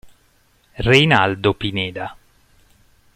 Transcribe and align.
Reinaldo 0.87 1.53
Pineda 1.53 2.09